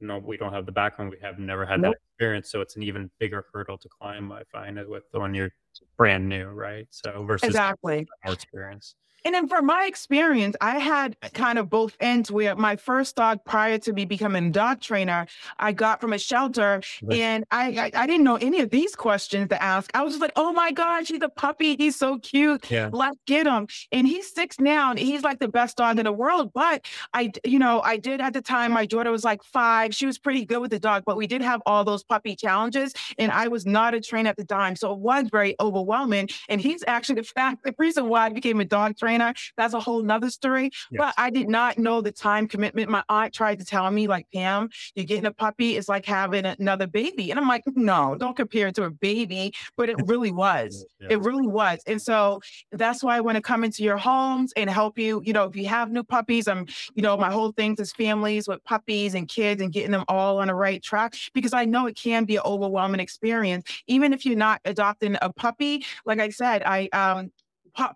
no, 0.00 0.18
we 0.18 0.36
don't 0.36 0.52
have 0.52 0.66
the 0.66 0.72
background. 0.72 1.10
We 1.10 1.18
have 1.22 1.38
never 1.38 1.66
had 1.66 1.80
nope. 1.80 1.94
that 1.94 2.00
experience, 2.12 2.50
so 2.50 2.60
it's 2.60 2.76
an 2.76 2.82
even 2.82 3.10
bigger 3.18 3.46
hurdle 3.52 3.78
to 3.78 3.88
climb. 3.88 4.30
I 4.30 4.42
find 4.44 4.78
it 4.78 4.88
with 4.88 5.10
the 5.10 5.18
when 5.18 5.34
you're 5.34 5.50
brand 5.96 6.28
new, 6.28 6.46
right? 6.46 6.86
So 6.90 7.24
versus 7.24 7.48
exactly 7.48 8.06
more 8.24 8.34
experience. 8.34 8.94
And 9.24 9.34
then 9.34 9.48
from 9.48 9.66
my 9.66 9.86
experience, 9.86 10.56
I 10.60 10.78
had 10.78 11.16
kind 11.34 11.58
of 11.58 11.68
both 11.68 11.96
ends 12.00 12.30
where 12.30 12.54
my 12.56 12.76
first 12.76 13.16
dog 13.16 13.44
prior 13.44 13.78
to 13.78 13.92
me 13.92 14.04
becoming 14.04 14.46
a 14.46 14.50
dog 14.50 14.80
trainer, 14.80 15.26
I 15.58 15.72
got 15.72 16.00
from 16.00 16.12
a 16.12 16.18
shelter 16.18 16.80
right. 17.02 17.18
and 17.18 17.44
I, 17.50 17.90
I, 17.94 18.02
I 18.02 18.06
didn't 18.06 18.24
know 18.24 18.36
any 18.36 18.60
of 18.60 18.70
these 18.70 18.94
questions 18.94 19.48
to 19.48 19.62
ask. 19.62 19.90
I 19.94 20.02
was 20.02 20.14
just 20.14 20.22
like, 20.22 20.32
oh 20.36 20.52
my 20.52 20.70
God, 20.70 21.06
he's 21.06 21.20
a 21.22 21.28
puppy. 21.28 21.76
He's 21.76 21.96
so 21.96 22.18
cute. 22.18 22.70
Yeah. 22.70 22.90
Let's 22.92 23.18
get 23.26 23.46
him. 23.46 23.66
And 23.92 24.06
he's 24.06 24.32
six 24.32 24.60
now 24.60 24.90
and 24.90 24.98
he's 24.98 25.22
like 25.22 25.40
the 25.40 25.48
best 25.48 25.76
dog 25.76 25.98
in 25.98 26.04
the 26.04 26.12
world. 26.12 26.52
But 26.54 26.86
I, 27.12 27.32
you 27.44 27.58
know, 27.58 27.80
I 27.80 27.96
did 27.96 28.20
at 28.20 28.32
the 28.32 28.42
time, 28.42 28.72
my 28.72 28.86
daughter 28.86 29.10
was 29.10 29.24
like 29.24 29.42
five. 29.42 29.94
She 29.94 30.06
was 30.06 30.18
pretty 30.18 30.44
good 30.44 30.60
with 30.60 30.70
the 30.70 30.78
dog, 30.78 31.02
but 31.04 31.16
we 31.16 31.26
did 31.26 31.42
have 31.42 31.60
all 31.66 31.84
those 31.84 32.04
puppy 32.04 32.36
challenges. 32.36 32.94
And 33.18 33.32
I 33.32 33.48
was 33.48 33.66
not 33.66 33.94
a 33.94 34.00
trainer 34.00 34.30
at 34.30 34.36
the 34.36 34.44
time. 34.44 34.76
So 34.76 34.92
it 34.92 34.98
was 35.00 35.26
very 35.30 35.56
overwhelming. 35.60 36.28
And 36.48 36.60
he's 36.60 36.84
actually 36.86 37.16
the 37.16 37.24
fact, 37.24 37.64
the 37.64 37.74
reason 37.78 38.08
why 38.08 38.26
I 38.26 38.28
became 38.28 38.60
a 38.60 38.64
dog 38.64 38.96
trainer 38.96 39.07
trainer. 39.08 39.34
That's 39.56 39.74
a 39.74 39.80
whole 39.80 40.02
nother 40.02 40.30
story. 40.30 40.70
Yes. 40.90 40.98
But 40.98 41.14
I 41.16 41.30
did 41.30 41.48
not 41.48 41.78
know 41.78 42.00
the 42.00 42.12
time 42.12 42.46
commitment. 42.46 42.90
My 42.90 43.02
aunt 43.08 43.32
tried 43.32 43.58
to 43.58 43.64
tell 43.64 43.90
me, 43.90 44.06
like, 44.06 44.26
Pam, 44.34 44.68
you're 44.94 45.06
getting 45.06 45.26
a 45.26 45.32
puppy 45.32 45.76
is 45.76 45.88
like 45.88 46.04
having 46.04 46.44
another 46.44 46.86
baby. 46.86 47.30
And 47.30 47.40
I'm 47.40 47.48
like, 47.48 47.64
no, 47.74 48.16
don't 48.18 48.36
compare 48.36 48.68
it 48.68 48.74
to 48.76 48.84
a 48.84 48.90
baby. 48.90 49.54
But 49.76 49.88
it 49.88 49.96
really 50.06 50.30
was. 50.30 50.84
Yeah. 51.00 51.08
It 51.10 51.20
really 51.20 51.46
was. 51.46 51.80
And 51.86 52.00
so 52.00 52.40
that's 52.72 53.02
why 53.02 53.16
I 53.16 53.20
want 53.20 53.36
to 53.36 53.42
come 53.42 53.64
into 53.64 53.82
your 53.82 53.96
homes 53.96 54.52
and 54.56 54.68
help 54.68 54.98
you. 54.98 55.22
You 55.24 55.32
know, 55.32 55.44
if 55.44 55.56
you 55.56 55.66
have 55.68 55.90
new 55.90 56.04
puppies, 56.04 56.48
I'm, 56.48 56.66
you 56.94 57.02
know, 57.02 57.16
my 57.16 57.30
whole 57.30 57.52
thing 57.52 57.76
is 57.78 57.92
families 57.92 58.46
with 58.48 58.62
puppies 58.64 59.14
and 59.14 59.28
kids 59.28 59.62
and 59.62 59.72
getting 59.72 59.92
them 59.92 60.04
all 60.08 60.38
on 60.40 60.48
the 60.48 60.54
right 60.54 60.82
track 60.82 61.14
because 61.32 61.52
I 61.52 61.64
know 61.64 61.86
it 61.86 61.96
can 61.96 62.24
be 62.24 62.36
an 62.36 62.42
overwhelming 62.44 63.00
experience. 63.00 63.64
Even 63.86 64.12
if 64.12 64.26
you're 64.26 64.36
not 64.36 64.60
adopting 64.64 65.16
a 65.22 65.32
puppy, 65.32 65.84
like 66.04 66.20
I 66.20 66.28
said, 66.30 66.62
I 66.64 66.88
um 66.92 67.30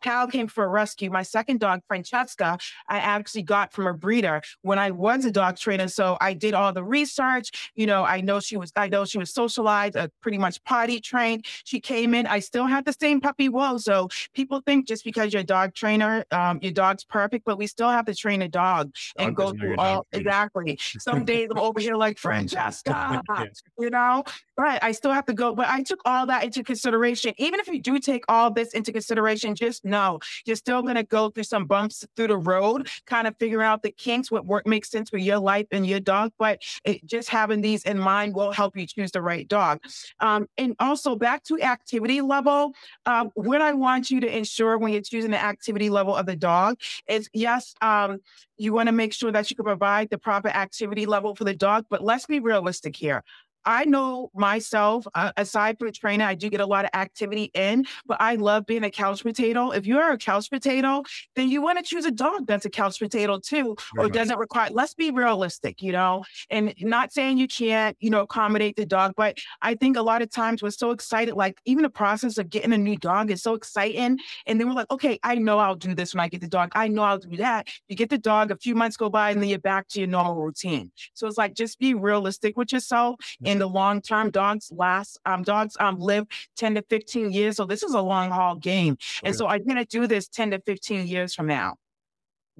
Pal 0.00 0.26
came 0.29 0.49
for 0.49 0.64
a 0.64 0.69
rescue. 0.69 1.11
My 1.11 1.23
second 1.23 1.61
dog, 1.61 1.81
Francesca, 1.87 2.58
I 2.88 2.99
actually 2.99 3.43
got 3.43 3.73
from 3.73 3.87
a 3.87 3.94
breeder 3.94 4.43
when 4.62 4.79
I 4.79 4.90
was 4.90 5.25
a 5.25 5.31
dog 5.31 5.56
trainer. 5.56 5.88
So 5.88 6.17
I 6.20 6.34
did 6.34 6.55
all 6.55 6.73
the 6.73 6.84
research. 6.84 7.73
You 7.75 7.87
know, 7.87 8.05
I 8.05 8.20
know 8.20 8.40
she 8.40 8.56
was, 8.56 8.73
I 8.76 8.88
know 8.88 9.05
she 9.05 9.19
was 9.19 9.32
socialized, 9.32 9.96
uh, 9.96 10.08
pretty 10.20 10.38
much 10.38 10.62
potty 10.64 11.00
trained. 11.00 11.46
She 11.64 11.81
came 11.81 12.14
in. 12.14 12.26
I 12.26 12.38
still 12.38 12.67
had 12.67 12.84
the 12.84 12.93
same 12.93 13.20
puppy 13.20 13.49
woe. 13.49 13.79
So 13.79 14.08
people 14.34 14.62
think 14.64 14.87
just 14.87 15.05
because 15.05 15.32
you're 15.32 15.40
a 15.43 15.44
dog 15.44 15.75
trainer, 15.75 16.25
um, 16.31 16.58
your 16.62 16.73
dog's 16.73 17.05
perfect, 17.05 17.44
but 17.44 17.59
we 17.59 17.66
still 17.66 17.90
have 17.90 18.06
to 18.06 18.14
train 18.14 18.42
a 18.42 18.49
dog 18.49 18.95
and 19.18 19.37
dog 19.37 19.54
go 19.54 19.59
through 19.59 19.76
all 19.76 20.06
exactly. 20.12 20.78
Some 20.99 21.25
days 21.25 21.49
I'm 21.50 21.59
over 21.59 21.80
here 21.80 21.97
like 21.97 22.18
Francesca, 22.23 23.23
yeah. 23.28 23.45
you 23.78 23.90
know, 23.90 24.25
but 24.56 24.82
I 24.82 24.92
still 24.92 25.12
have 25.12 25.26
to 25.26 25.35
go. 25.35 25.54
But 25.54 25.68
I 25.68 25.82
took 25.82 26.00
all 26.04 26.26
that 26.26 26.44
into 26.44 26.62
consideration. 26.62 27.35
Even 27.38 27.59
if 27.59 27.66
you 27.68 27.80
do 27.80 27.99
take 27.99 28.25
all 28.28 28.50
this 28.50 28.75
into 28.75 28.92
consideration, 28.92 29.54
just 29.54 29.73
just 29.73 29.85
know 29.85 30.21
you're 30.44 30.56
still 30.56 30.82
going 30.82 30.97
to 30.97 31.02
go 31.02 31.30
through 31.30 31.44
some 31.44 31.64
bumps 31.64 32.04
through 32.16 32.28
the 32.28 32.37
road, 32.37 32.88
kind 33.06 33.26
of 33.26 33.37
figure 33.38 33.62
out 33.62 33.82
the 33.82 33.90
kinks, 33.90 34.30
what 34.30 34.44
work 34.44 34.66
makes 34.66 34.90
sense 34.90 35.09
for 35.09 35.18
your 35.18 35.38
life 35.38 35.66
and 35.71 35.87
your 35.87 36.00
dog. 36.00 36.32
But 36.38 36.61
it, 36.85 37.04
just 37.06 37.28
having 37.28 37.62
these 37.62 37.85
in 37.85 37.99
mind 37.99 38.35
will 38.35 38.52
help 38.52 38.76
you 38.76 38.87
choose 38.87 39.11
the 39.11 39.23
right 39.23 39.49
dog. 39.49 39.80
Um, 40.21 40.47
and 40.59 40.75
also 40.78 41.16
back 41.16 41.44
to 41.44 41.61
activity 41.62 42.21
level, 42.21 42.73
um, 43.06 43.30
what 43.35 43.62
I 43.62 43.73
want 43.73 44.11
you 44.11 44.21
to 44.21 44.37
ensure 44.37 44.76
when 44.78 44.92
you're 44.92 45.02
choosing 45.02 45.30
the 45.30 45.42
activity 45.42 45.88
level 45.88 46.14
of 46.14 46.26
the 46.26 46.37
dog 46.37 46.78
is 47.09 47.30
yes, 47.32 47.75
um, 47.80 48.18
you 48.59 48.73
want 48.73 48.88
to 48.88 48.92
make 48.92 49.12
sure 49.12 49.32
that 49.32 49.50
you 49.50 49.56
can 49.56 49.64
provide 49.64 50.11
the 50.11 50.18
proper 50.18 50.49
activity 50.49 51.06
level 51.06 51.35
for 51.35 51.44
the 51.44 51.54
dog, 51.54 51.87
but 51.88 52.04
let's 52.04 52.26
be 52.26 52.40
realistic 52.40 52.94
here. 52.94 53.25
I 53.64 53.85
know 53.85 54.31
myself, 54.35 55.07
uh, 55.14 55.33
aside 55.37 55.78
from 55.78 55.92
training, 55.92 56.26
I 56.26 56.35
do 56.35 56.50
get 56.50 56.61
a 56.61 56.66
lot 56.66 56.85
of 56.85 56.90
activity 56.95 57.50
in, 57.54 57.85
but 58.07 58.21
I 58.21 58.37
love 58.37 58.66
being 58.66 58.85
a 58.85 58.90
couch 58.90 59.23
potato. 59.23 59.71
If 59.71 59.87
you're 59.87 60.12
a 60.12 60.19
couch 60.19 60.50
potato, 60.50 61.02
then 61.37 61.49
you 61.49 61.62
want 61.62 61.78
to 61.78 61.85
choose 61.85 62.04
a 62.04 62.11
dog 62.11 62.47
that's 62.47 62.64
a 62.64 62.71
couch 62.71 62.99
potato 62.99 63.38
too, 63.38 63.76
Very 63.95 64.09
or 64.09 64.11
doesn't 64.11 64.38
require, 64.38 64.71
let's 64.71 64.95
be 64.95 65.11
realistic, 65.11 65.83
you 65.83 65.92
know, 65.92 66.25
and 66.50 66.75
not 66.81 67.12
saying 67.12 67.38
you 67.38 67.49
can't, 67.49 67.97
you 68.00 68.11
know, 68.11 68.21
accommodate 68.21 68.76
the 68.76 68.87
dog, 68.87 69.14
but 69.16 69.38
I 69.61 69.75
think 69.75 69.97
a 69.97 70.02
lot 70.02 70.23
of 70.23 70.31
times 70.31 70.62
we're 70.62 70.71
so 70.71 70.90
excited, 70.90 71.35
like 71.35 71.59
even 71.64 71.83
the 71.83 71.90
process 71.90 72.38
of 72.38 72.50
getting 72.50 72.73
a 72.73 72.78
new 72.78 72.97
dog 72.97 73.31
is 73.31 73.42
so 73.42 73.54
exciting. 73.54 74.19
And 74.47 74.61
then 74.61 74.69
we're 74.69 74.75
like, 74.75 74.90
okay, 74.90 75.19
I 75.23 75.37
know 75.37 75.59
I'll 75.59 75.76
do 75.76 75.95
this 75.95 76.14
when 76.14 76.21
I 76.21 76.28
get 76.28 76.40
the 76.40 76.49
dog. 76.49 76.73
I 76.75 76.88
know 76.88 77.02
I'll 77.02 77.19
do 77.19 77.37
that. 77.37 77.69
You 77.88 77.97
get 77.97 78.11
the 78.11 78.19
dog, 78.19 78.50
a 78.50 78.57
few 78.57 78.75
months 78.75 78.97
go 78.97 79.09
by, 79.09 79.31
and 79.31 79.40
then 79.40 79.49
you're 79.49 79.59
back 79.59 79.88
to 79.88 80.00
your 80.00 80.09
normal 80.09 80.35
routine. 80.35 80.90
So 81.14 81.26
it's 81.26 81.38
like, 81.38 81.54
just 81.54 81.78
be 81.78 81.95
realistic 81.95 82.57
with 82.57 82.73
yourself 82.73 83.21
in 83.52 83.59
the 83.59 83.68
long 83.68 84.00
term. 84.00 84.30
Dogs 84.30 84.73
last, 84.75 85.21
um, 85.25 85.42
dogs 85.42 85.76
um, 85.78 85.99
live 85.99 86.26
10 86.56 86.75
to 86.75 86.82
15 86.82 87.30
years. 87.30 87.56
So 87.56 87.66
this 87.66 87.82
is 87.82 87.94
a 87.94 88.00
long 88.00 88.30
haul 88.30 88.56
game. 88.56 88.94
Okay. 88.94 89.28
And 89.28 89.37
so 89.37 89.47
I'm 89.47 89.64
going 89.64 89.76
to 89.76 89.85
do 89.85 90.06
this 90.06 90.26
10 90.28 90.52
to 90.52 90.61
15 90.61 91.06
years 91.06 91.35
from 91.35 91.47
now. 91.47 91.76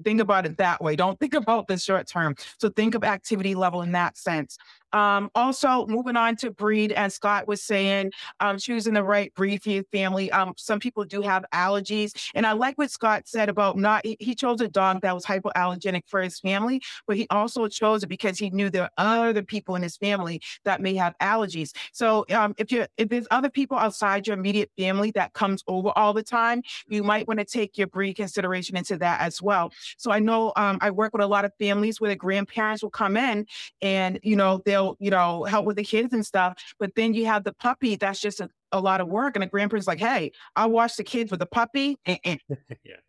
Think 0.03 0.21
about 0.21 0.45
it 0.45 0.57
that 0.57 0.81
way. 0.81 0.95
Don't 0.95 1.19
think 1.19 1.33
about 1.43 1.67
the 1.67 1.77
short 1.77 2.07
term. 2.07 2.35
So 2.59 2.69
think 2.69 2.95
of 2.95 3.03
activity 3.03 3.55
level 3.55 3.81
in 3.81 3.91
that 3.91 4.17
sense. 4.17 4.57
Um, 4.93 5.29
also, 5.35 5.85
moving 5.87 6.15
on 6.15 6.35
to 6.37 6.51
breed, 6.51 6.91
as 6.91 7.15
Scott 7.15 7.47
was 7.47 7.63
saying, 7.63 8.11
um, 8.39 8.57
choosing 8.57 8.93
the 8.93 9.03
right 9.03 9.33
breed 9.33 9.63
for 9.63 9.71
your 9.71 9.83
family. 9.91 10.31
Um, 10.31 10.53
some 10.57 10.79
people 10.79 11.03
do 11.03 11.21
have 11.21 11.43
allergies, 11.53 12.11
and 12.35 12.45
I 12.45 12.51
like 12.53 12.77
what 12.77 12.91
Scott 12.91 13.23
said 13.27 13.49
about 13.49 13.77
not. 13.77 14.05
He 14.05 14.35
chose 14.35 14.61
a 14.61 14.67
dog 14.67 15.01
that 15.01 15.13
was 15.13 15.25
hypoallergenic 15.25 16.03
for 16.07 16.21
his 16.21 16.39
family, 16.39 16.81
but 17.07 17.17
he 17.17 17.27
also 17.29 17.67
chose 17.67 18.03
it 18.03 18.07
because 18.07 18.37
he 18.37 18.49
knew 18.51 18.69
there 18.69 18.89
are 18.97 19.29
other 19.29 19.41
people 19.41 19.75
in 19.75 19.81
his 19.81 19.97
family 19.97 20.41
that 20.63 20.81
may 20.81 20.93
have 20.95 21.15
allergies. 21.21 21.71
So, 21.91 22.25
um, 22.31 22.53
if 22.57 22.71
you 22.71 22.85
if 22.97 23.09
there's 23.09 23.27
other 23.31 23.49
people 23.49 23.77
outside 23.77 24.27
your 24.27 24.37
immediate 24.37 24.71
family 24.77 25.11
that 25.11 25.33
comes 25.33 25.63
over 25.67 25.91
all 25.95 26.13
the 26.13 26.23
time, 26.23 26.61
you 26.87 27.03
might 27.03 27.27
want 27.27 27.39
to 27.39 27.45
take 27.45 27.77
your 27.77 27.87
breed 27.87 28.13
consideration 28.13 28.77
into 28.77 28.97
that 28.97 29.21
as 29.21 29.41
well. 29.41 29.71
So, 29.97 30.11
I 30.11 30.19
know 30.19 30.53
um, 30.55 30.77
I 30.81 30.91
work 30.91 31.13
with 31.13 31.23
a 31.23 31.27
lot 31.27 31.45
of 31.45 31.51
families 31.59 31.99
where 31.99 32.09
the 32.09 32.15
grandparents 32.15 32.83
will 32.83 32.91
come 32.91 33.17
in, 33.17 33.45
and 33.81 34.19
you 34.23 34.35
know 34.35 34.61
they'll 34.65 34.82
you 34.99 35.09
know, 35.09 35.43
help 35.43 35.65
with 35.65 35.77
the 35.77 35.83
kids 35.83 36.13
and 36.13 36.25
stuff. 36.25 36.57
But 36.79 36.95
then 36.95 37.13
you 37.13 37.25
have 37.25 37.43
the 37.43 37.53
puppy 37.53 37.95
that's 37.95 38.19
just 38.19 38.39
a, 38.39 38.49
a 38.71 38.79
lot 38.79 39.01
of 39.01 39.07
work. 39.07 39.35
And 39.35 39.43
the 39.43 39.47
grandparents 39.47 39.87
like, 39.87 39.99
hey, 39.99 40.31
I'll 40.55 40.69
watch 40.69 40.95
the 40.95 41.03
kids 41.03 41.31
with 41.31 41.39
the 41.39 41.45
puppy. 41.45 41.97
yeah. 42.05 42.35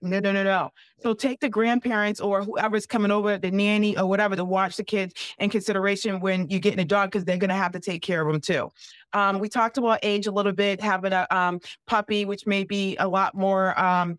No, 0.02 0.20
no, 0.20 0.32
no, 0.32 0.44
no. 0.44 0.70
So 1.00 1.14
take 1.14 1.40
the 1.40 1.48
grandparents 1.48 2.20
or 2.20 2.42
whoever's 2.42 2.86
coming 2.86 3.10
over, 3.10 3.38
the 3.38 3.50
nanny 3.50 3.96
or 3.96 4.06
whatever, 4.06 4.36
to 4.36 4.44
watch 4.44 4.76
the 4.76 4.84
kids 4.84 5.14
in 5.38 5.50
consideration 5.50 6.20
when 6.20 6.48
you're 6.48 6.60
getting 6.60 6.80
a 6.80 6.84
dog 6.84 7.10
because 7.10 7.24
they're 7.24 7.38
going 7.38 7.48
to 7.48 7.54
have 7.54 7.72
to 7.72 7.80
take 7.80 8.02
care 8.02 8.26
of 8.26 8.32
them 8.32 8.40
too. 8.40 8.70
Um, 9.12 9.38
we 9.38 9.48
talked 9.48 9.78
about 9.78 10.00
age 10.02 10.26
a 10.26 10.32
little 10.32 10.52
bit, 10.52 10.80
having 10.80 11.12
a 11.12 11.26
um, 11.30 11.60
puppy, 11.86 12.24
which 12.24 12.46
may 12.46 12.64
be 12.64 12.96
a 12.96 13.06
lot 13.06 13.34
more 13.34 13.78
um, 13.78 14.18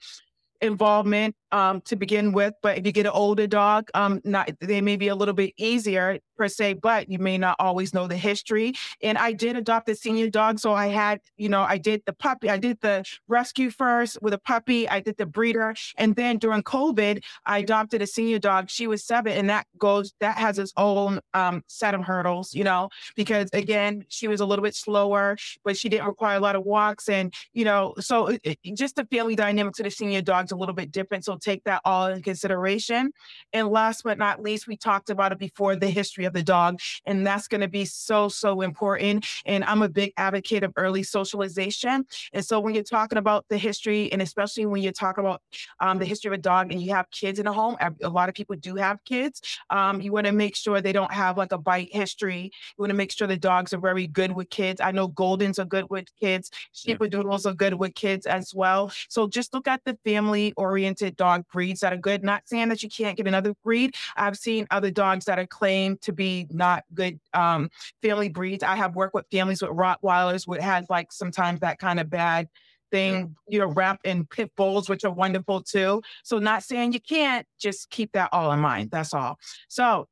involvement 0.62 1.35
um, 1.55 1.79
to 1.81 1.95
begin 1.95 2.33
with. 2.33 2.53
But 2.62 2.77
if 2.77 2.85
you 2.85 2.91
get 2.91 3.05
an 3.05 3.13
older 3.13 3.47
dog, 3.47 3.89
um, 3.93 4.19
not 4.25 4.51
they 4.59 4.81
may 4.81 4.97
be 4.97 5.07
a 5.07 5.15
little 5.15 5.33
bit 5.33 5.53
easier 5.57 6.19
per 6.38 6.50
se, 6.50 6.74
but 6.74 7.09
you 7.09 7.17
may 7.17 7.38
not 7.38 7.55
always 7.59 7.93
know 7.93 8.07
the 8.07 8.17
history. 8.17 8.74
And 9.01 9.17
I 9.17 9.31
did 9.31 9.55
adopt 9.55 9.88
a 9.88 9.95
senior 9.95 10.29
dog, 10.29 10.59
so 10.59 10.74
I 10.74 10.88
had, 10.88 11.21
you 11.38 11.47
know, 11.47 11.62
I 11.62 11.77
did 11.77 12.03
the 12.05 12.12
puppy, 12.12 12.50
I 12.50 12.57
did 12.57 12.81
the 12.81 13.05
rescue 13.29 13.69
first 13.69 14.17
with 14.21 14.33
a 14.33 14.38
puppy, 14.38 14.89
I 14.89 15.00
did 15.00 15.15
the 15.15 15.25
breeder, 15.25 15.74
and 15.97 16.13
then 16.17 16.39
during 16.39 16.62
COVID, 16.62 17.24
I 17.45 17.59
adopted 17.59 18.01
a 18.01 18.07
senior 18.07 18.39
dog. 18.39 18.69
She 18.69 18.85
was 18.85 19.05
seven, 19.05 19.31
and 19.31 19.50
that 19.50 19.65
goes 19.77 20.13
that 20.19 20.38
has 20.38 20.59
its 20.59 20.74
own 20.75 21.21
um, 21.33 21.63
set 21.67 21.93
of 21.93 22.01
hurdles, 22.01 22.53
you 22.53 22.65
know, 22.65 22.89
because 23.15 23.50
again, 23.53 24.03
she 24.09 24.27
was 24.27 24.41
a 24.41 24.45
little 24.45 24.63
bit 24.63 24.75
slower, 24.75 25.38
but 25.63 25.77
she 25.77 25.88
didn't 25.88 26.07
require 26.07 26.35
a 26.35 26.41
lot 26.41 26.57
of 26.57 26.65
walks, 26.65 27.07
and 27.07 27.33
you 27.53 27.63
know, 27.63 27.93
so 28.00 28.27
it, 28.27 28.41
it, 28.43 28.75
just 28.75 28.97
the 28.97 29.05
family 29.05 29.38
dynamics 29.38 29.79
of 29.79 29.85
the 29.85 29.91
senior 29.91 30.21
dog's 30.21 30.51
a 30.51 30.55
little 30.57 30.75
bit 30.75 30.91
different. 30.91 31.24
So 31.24 31.38
take 31.45 31.63
that 31.65 31.81
all 31.85 32.07
in 32.07 32.21
consideration. 32.21 33.11
And 33.53 33.69
last 33.69 34.03
but 34.03 34.17
not 34.17 34.41
least, 34.41 34.67
we 34.67 34.75
talked 34.75 35.09
about 35.09 35.31
it 35.31 35.37
before 35.37 35.75
the 35.75 35.89
history 35.89 36.25
of 36.25 36.33
the 36.33 36.43
dog. 36.43 36.79
And 37.05 37.25
that's 37.25 37.47
going 37.47 37.61
to 37.61 37.67
be 37.67 37.85
so, 37.85 38.27
so 38.29 38.61
important. 38.61 39.25
And 39.45 39.63
I'm 39.63 39.81
a 39.81 39.89
big 39.89 40.13
advocate 40.17 40.63
of 40.63 40.73
early 40.75 41.03
socialization. 41.03 42.05
And 42.33 42.43
so 42.43 42.59
when 42.59 42.73
you're 42.73 42.83
talking 42.83 43.17
about 43.17 43.45
the 43.49 43.57
history, 43.57 44.11
and 44.11 44.21
especially 44.21 44.65
when 44.65 44.81
you're 44.81 44.91
talking 44.91 45.23
about 45.23 45.41
um, 45.79 45.99
the 45.99 46.05
history 46.05 46.29
of 46.29 46.33
a 46.33 46.41
dog 46.41 46.71
and 46.71 46.81
you 46.81 46.93
have 46.93 47.09
kids 47.11 47.39
in 47.39 47.45
the 47.45 47.53
home, 47.53 47.75
a 48.01 48.09
lot 48.09 48.29
of 48.29 48.35
people 48.35 48.55
do 48.55 48.75
have 48.75 49.03
kids. 49.05 49.41
Um, 49.69 50.01
you 50.01 50.11
want 50.11 50.25
to 50.27 50.31
make 50.31 50.55
sure 50.55 50.81
they 50.81 50.93
don't 50.93 51.13
have 51.13 51.37
like 51.37 51.51
a 51.51 51.57
bite 51.57 51.89
history. 51.93 52.43
You 52.43 52.81
want 52.81 52.89
to 52.89 52.95
make 52.95 53.11
sure 53.11 53.27
the 53.27 53.37
dogs 53.37 53.73
are 53.73 53.79
very 53.79 54.07
good 54.07 54.31
with 54.31 54.49
kids. 54.49 54.81
I 54.81 54.91
know 54.91 55.07
Goldens 55.07 55.59
are 55.59 55.65
good 55.65 55.85
with 55.89 56.07
kids. 56.19 56.51
Sheepadoodles 56.73 57.45
yeah. 57.45 57.51
are 57.51 57.53
good 57.53 57.75
with 57.75 57.93
kids 57.95 58.25
as 58.25 58.53
well. 58.53 58.91
So 59.09 59.27
just 59.27 59.53
look 59.53 59.67
at 59.67 59.81
the 59.85 59.97
family 60.03 60.53
oriented 60.57 61.15
dog 61.15 61.25
breeds 61.51 61.79
that 61.82 61.94
are 61.94 61.98
good. 61.98 62.24
Not 62.24 62.44
saying 62.48 62.70
that 62.70 62.84
you 62.84 62.89
can't 62.89 63.17
get 63.17 63.27
another 63.27 63.53
breed. 63.63 63.96
I've 64.15 64.38
seen 64.38 64.67
other 64.72 64.91
dogs 64.91 65.25
that 65.25 65.39
are 65.39 65.48
claimed 65.48 66.01
to 66.01 66.13
be 66.13 66.48
not 66.50 66.84
good 66.94 67.20
um, 67.34 67.70
family 68.01 68.29
breeds. 68.29 68.63
I 68.63 68.75
have 68.75 68.96
worked 68.96 69.13
with 69.13 69.25
families 69.32 69.62
with 69.62 69.72
Rottweilers, 69.72 70.48
which 70.48 70.62
has 70.62 70.89
like 70.89 71.12
sometimes 71.12 71.60
that 71.62 71.79
kind 71.79 72.00
of 72.00 72.10
bad 72.10 72.48
thing, 72.91 73.36
you 73.48 73.60
know, 73.60 73.67
wrapped 73.67 74.05
in 74.05 74.25
pit 74.25 74.51
bulls, 74.55 74.88
which 74.88 75.03
are 75.03 75.12
wonderful 75.12 75.62
too. 75.62 76.01
So 76.24 76.39
not 76.39 76.63
saying 76.63 76.94
you 76.94 77.01
can't, 77.01 77.46
just 77.60 77.89
keep 77.89 78.12
that 78.13 78.29
all 78.32 78.51
in 78.51 78.60
mind. 78.60 78.91
That's 78.91 79.13
all. 79.13 79.38
So 79.67 80.08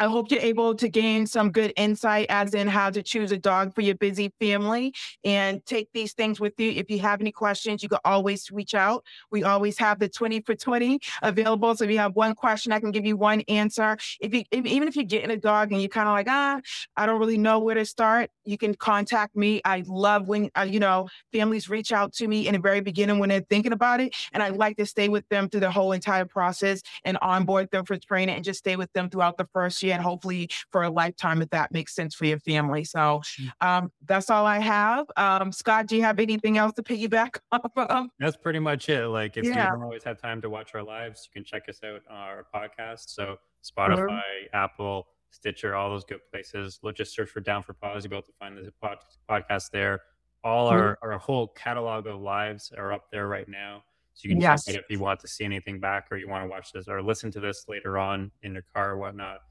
I 0.00 0.06
hope 0.06 0.30
you're 0.30 0.40
able 0.40 0.76
to 0.76 0.88
gain 0.88 1.26
some 1.26 1.50
good 1.50 1.72
insight 1.76 2.26
as 2.28 2.54
in 2.54 2.68
how 2.68 2.88
to 2.90 3.02
choose 3.02 3.32
a 3.32 3.36
dog 3.36 3.74
for 3.74 3.80
your 3.80 3.96
busy 3.96 4.32
family 4.38 4.94
and 5.24 5.64
take 5.66 5.88
these 5.92 6.12
things 6.12 6.38
with 6.38 6.52
you. 6.58 6.70
If 6.70 6.88
you 6.88 7.00
have 7.00 7.20
any 7.20 7.32
questions, 7.32 7.82
you 7.82 7.88
can 7.88 7.98
always 8.04 8.48
reach 8.52 8.74
out. 8.74 9.04
We 9.32 9.42
always 9.42 9.76
have 9.78 9.98
the 9.98 10.08
20 10.08 10.42
for 10.42 10.54
20 10.54 11.00
available. 11.22 11.74
So 11.74 11.84
if 11.84 11.90
you 11.90 11.98
have 11.98 12.14
one 12.14 12.36
question, 12.36 12.70
I 12.70 12.78
can 12.78 12.92
give 12.92 13.04
you 13.04 13.16
one 13.16 13.40
answer. 13.48 13.96
If 14.20 14.32
you, 14.32 14.44
if, 14.52 14.64
even 14.66 14.86
if 14.86 14.94
you're 14.94 15.04
getting 15.04 15.32
a 15.32 15.36
dog 15.36 15.72
and 15.72 15.82
you're 15.82 15.88
kind 15.88 16.08
of 16.08 16.12
like, 16.12 16.28
ah, 16.28 16.60
I 16.96 17.06
don't 17.06 17.18
really 17.18 17.38
know 17.38 17.58
where 17.58 17.74
to 17.74 17.84
start, 17.84 18.30
you 18.44 18.56
can 18.56 18.74
contact 18.74 19.34
me. 19.34 19.60
I 19.64 19.82
love 19.84 20.28
when, 20.28 20.48
uh, 20.56 20.62
you 20.62 20.78
know, 20.78 21.08
families 21.32 21.68
reach 21.68 21.90
out 21.90 22.12
to 22.14 22.28
me 22.28 22.46
in 22.46 22.52
the 22.54 22.60
very 22.60 22.80
beginning 22.80 23.18
when 23.18 23.30
they're 23.30 23.40
thinking 23.40 23.72
about 23.72 24.00
it. 24.00 24.14
And 24.32 24.44
I 24.44 24.50
like 24.50 24.76
to 24.76 24.86
stay 24.86 25.08
with 25.08 25.28
them 25.28 25.48
through 25.48 25.60
the 25.60 25.72
whole 25.72 25.90
entire 25.90 26.24
process 26.24 26.82
and 27.04 27.18
onboard 27.20 27.72
them 27.72 27.84
for 27.84 27.96
training 27.96 28.36
and 28.36 28.44
just 28.44 28.60
stay 28.60 28.76
with 28.76 28.92
them 28.92 29.10
throughout 29.10 29.38
the 29.38 29.48
first 29.52 29.82
year 29.82 29.87
and 29.92 30.02
hopefully 30.02 30.48
for 30.70 30.82
a 30.82 30.90
lifetime 30.90 31.42
if 31.42 31.50
that 31.50 31.72
makes 31.72 31.94
sense 31.94 32.14
for 32.14 32.26
your 32.26 32.38
family. 32.40 32.84
So 32.84 33.20
mm. 33.40 33.50
um, 33.60 33.92
that's 34.06 34.30
all 34.30 34.46
I 34.46 34.58
have. 34.58 35.06
Um, 35.16 35.52
Scott, 35.52 35.86
do 35.86 35.96
you 35.96 36.02
have 36.02 36.18
anything 36.18 36.58
else 36.58 36.72
to 36.74 36.82
piggyback 36.82 37.38
off 37.52 37.70
of? 37.76 38.06
That's 38.18 38.36
pretty 38.36 38.58
much 38.58 38.88
it. 38.88 39.06
Like 39.08 39.36
if 39.36 39.44
yeah. 39.44 39.66
you 39.66 39.72
don't 39.72 39.82
always 39.82 40.04
have 40.04 40.20
time 40.20 40.40
to 40.42 40.50
watch 40.50 40.74
our 40.74 40.82
lives, 40.82 41.28
you 41.28 41.40
can 41.40 41.44
check 41.44 41.68
us 41.68 41.80
out 41.84 42.02
on 42.10 42.16
our 42.16 42.46
podcast. 42.54 43.08
So 43.08 43.36
Spotify, 43.64 44.08
mm-hmm. 44.08 44.56
Apple, 44.56 45.08
Stitcher, 45.30 45.74
all 45.74 45.90
those 45.90 46.04
good 46.04 46.20
places. 46.30 46.78
Look, 46.82 46.96
just 46.96 47.14
search 47.14 47.28
for 47.28 47.40
Down 47.40 47.62
for 47.62 47.74
Paws. 47.74 48.04
You'll 48.04 48.10
be 48.10 48.16
able 48.16 48.26
to 48.26 48.32
find 48.38 48.56
the 48.56 48.72
pod- 48.80 48.98
podcast 49.28 49.70
there. 49.72 50.00
All 50.44 50.70
mm-hmm. 50.70 50.78
our, 50.78 50.98
our 51.02 51.18
whole 51.18 51.48
catalog 51.48 52.06
of 52.06 52.20
lives 52.20 52.72
are 52.76 52.92
up 52.92 53.10
there 53.10 53.28
right 53.28 53.48
now. 53.48 53.82
So 54.14 54.28
you 54.28 54.34
can 54.34 54.40
yes. 54.40 54.64
check 54.64 54.74
it 54.74 54.78
if 54.80 54.90
you 54.90 54.98
want 54.98 55.20
to 55.20 55.28
see 55.28 55.44
anything 55.44 55.78
back 55.78 56.08
or 56.10 56.16
you 56.16 56.28
want 56.28 56.44
to 56.44 56.48
watch 56.48 56.72
this 56.72 56.88
or 56.88 57.00
listen 57.02 57.30
to 57.32 57.40
this 57.40 57.66
later 57.68 57.98
on 57.98 58.32
in 58.42 58.54
your 58.54 58.64
car 58.74 58.92
or 58.92 58.98
whatnot 58.98 59.42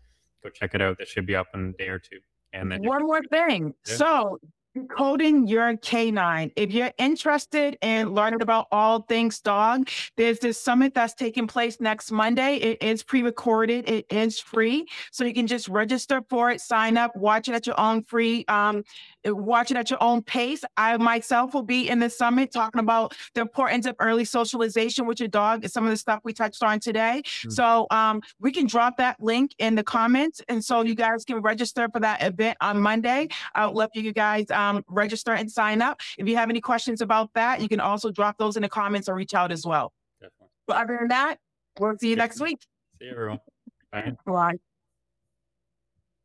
go 0.44 0.50
check 0.50 0.76
it 0.76 0.82
out. 0.82 0.98
That 1.00 1.08
should 1.08 1.26
be 1.26 1.36
up 1.36 1.48
in 1.54 1.70
a 1.70 1.72
day 1.74 1.90
or 1.90 2.00
two. 2.00 2.20
And 2.54 2.72
then 2.72 2.84
one 2.84 3.04
more 3.04 3.22
thing. 3.24 3.74
Yeah. 3.88 3.96
So 3.96 4.40
Coding 4.90 5.48
Your 5.48 5.76
Canine. 5.78 6.52
If 6.56 6.72
you're 6.72 6.92
interested 6.98 7.78
in 7.82 8.14
learning 8.14 8.42
about 8.42 8.68
all 8.72 9.02
things 9.02 9.40
dog, 9.40 9.90
there's 10.16 10.40
this 10.40 10.60
summit 10.62 10.94
that's 10.94 11.14
taking 11.14 11.48
place 11.48 11.80
next 11.80 12.12
Monday. 12.12 12.58
It 12.58 12.82
is 12.82 13.04
pre-recorded. 13.04 13.90
It 13.90 14.06
is 14.12 14.40
free, 14.40 14.88
so 15.12 15.24
you 15.26 15.34
can 15.34 15.48
just 15.48 15.68
register 15.68 16.22
for 16.30 16.52
it, 16.52 16.62
sign 16.62 16.98
up, 16.98 17.16
watch 17.16 17.48
it 17.48 17.54
at 17.54 17.66
your 17.66 17.80
own 17.80 18.04
free 18.04 18.46
um, 18.48 18.84
watch 19.26 19.72
it 19.72 19.78
at 19.78 19.90
your 19.90 20.02
own 20.02 20.22
pace. 20.22 20.64
I 20.76 20.96
myself 20.98 21.54
will 21.54 21.64
be 21.64 21.90
in 21.90 22.00
the 22.00 22.10
summit 22.10 22.52
talking 22.52 22.80
about 22.80 23.16
the 23.34 23.42
importance 23.42 23.86
of 23.86 23.96
early 24.00 24.26
socialization 24.26 25.06
with 25.06 25.20
your 25.20 25.30
dog 25.30 25.64
and 25.64 25.72
some 25.72 25.84
of 25.84 25.90
the 25.90 25.98
stuff 25.98 26.22
we 26.24 26.34
touched 26.34 26.64
on 26.64 26.80
today. 26.80 27.22
Mm-hmm. 27.26 27.50
So 27.52 27.88
um, 27.92 28.22
we 28.40 28.52
can 28.52 28.68
drop 28.68 28.98
that 28.98 29.22
link 29.22 29.54
in 29.60 29.76
the 29.76 29.84
comments. 29.84 30.42
And 30.48 30.64
so 30.64 30.82
you 30.82 30.96
guys 30.96 31.26
can 31.26 31.42
register 31.42 31.90
for 31.92 32.00
that 32.00 32.22
event 32.24 32.58
on 32.62 32.80
Monday. 32.80 33.28
I 33.56 33.66
would 33.66 33.76
love 33.76 33.90
for 33.94 34.02
you 34.02 34.14
guys 34.14 34.50
um, 34.68 34.84
register 34.88 35.34
and 35.34 35.52
sign 35.52 35.82
up. 35.82 36.02
If 36.18 36.28
you 36.28 36.36
have 36.36 36.50
any 36.50 36.62
questions 36.62 37.02
about 37.02 37.34
that, 37.34 37.62
you 37.62 37.70
can 37.70 37.80
also 37.80 38.12
drop 38.12 38.38
those 38.38 38.56
in 38.56 38.62
the 38.62 38.70
comments 38.70 39.10
or 39.10 39.16
reach 39.16 39.34
out 39.34 39.52
as 39.52 39.66
well. 39.66 39.94
Definitely. 40.20 40.48
But 40.68 40.78
other 40.78 40.98
than 41.00 41.08
that, 41.10 41.38
we'll 41.80 41.98
see 41.98 42.10
you 42.10 42.16
next 42.16 42.40
week. 42.40 42.60
See 43.00 43.06
you, 43.06 43.12
everyone. 43.12 43.40
Bye. 43.92 44.16
Bye. 44.26 44.54